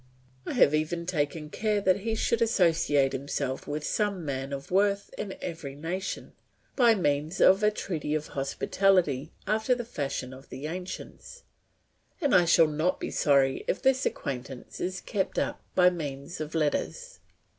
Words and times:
I 0.47 0.53
have 0.53 0.73
even 0.73 1.05
taken 1.05 1.51
care 1.51 1.79
that 1.79 1.97
he 1.99 2.15
should 2.15 2.41
associate 2.41 3.13
himself 3.13 3.67
with 3.67 3.83
some 3.83 4.25
man 4.25 4.51
of 4.51 4.71
worth 4.71 5.13
in 5.15 5.37
every 5.43 5.75
nation, 5.75 6.33
by 6.75 6.95
means 6.95 7.39
of 7.39 7.61
a 7.61 7.69
treaty 7.69 8.15
of 8.15 8.29
hospitality 8.29 9.31
after 9.45 9.75
the 9.75 9.85
fashion 9.85 10.33
of 10.33 10.49
the 10.49 10.65
ancients, 10.65 11.43
and 12.19 12.33
I 12.33 12.45
shall 12.45 12.65
not 12.65 12.99
be 12.99 13.11
sorry 13.11 13.63
if 13.67 13.79
this 13.79 14.03
acquaintance 14.03 14.79
is 14.79 15.01
kept 15.01 15.37
up 15.37 15.61
by 15.75 15.91
means 15.91 16.41
of 16.41 16.55
letters. 16.55 17.19